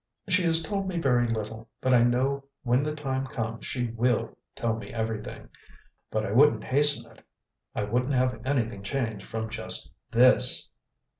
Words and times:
She 0.27 0.41
has 0.41 0.63
told 0.63 0.87
me 0.87 0.97
very 0.97 1.27
little, 1.27 1.69
but 1.79 1.93
I 1.93 2.01
know 2.01 2.45
when 2.63 2.81
the 2.81 2.95
time 2.95 3.27
comes 3.27 3.67
she 3.67 3.89
WILL 3.91 4.35
tell 4.55 4.75
me 4.75 4.91
everything. 4.91 5.49
But 6.09 6.25
I 6.25 6.31
wouldn't 6.31 6.63
hasten 6.63 7.11
it. 7.11 7.23
I 7.75 7.83
wouldn't 7.83 8.15
have 8.15 8.41
anything 8.43 8.81
changed 8.81 9.27
from 9.27 9.47
just 9.51 9.91
THIS!" 10.09 10.69